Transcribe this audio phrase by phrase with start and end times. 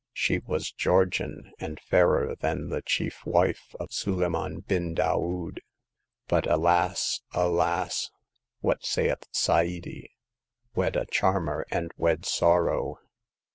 [0.13, 5.59] She was Georgian, and fairer than the chief wife of Sulieman bin Daoud.
[6.27, 7.21] But alas!
[7.35, 8.11] alas J.
[8.61, 10.09] what saith Sa'adi;
[10.41, 12.97] * Wed a charmer and wed sorrow